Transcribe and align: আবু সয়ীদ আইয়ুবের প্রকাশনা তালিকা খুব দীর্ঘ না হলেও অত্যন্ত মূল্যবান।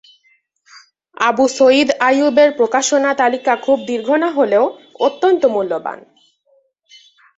আবু 1.17 1.45
সয়ীদ 1.57 1.89
আইয়ুবের 1.99 2.49
প্রকাশনা 2.51 3.09
তালিকা 3.13 3.53
খুব 3.55 3.77
দীর্ঘ 3.87 4.09
না 4.15 4.29
হলেও 4.31 4.65
অত্যন্ত 4.99 5.41
মূল্যবান। 5.45 5.99